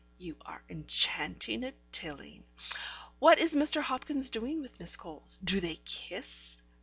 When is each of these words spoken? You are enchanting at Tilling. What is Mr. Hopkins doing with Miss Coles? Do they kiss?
You 0.17 0.35
are 0.43 0.63
enchanting 0.67 1.63
at 1.63 1.75
Tilling. 1.91 2.43
What 3.19 3.37
is 3.37 3.55
Mr. 3.55 3.83
Hopkins 3.83 4.31
doing 4.31 4.59
with 4.59 4.79
Miss 4.79 4.95
Coles? 4.95 5.37
Do 5.43 5.59
they 5.59 5.75
kiss? 5.85 6.57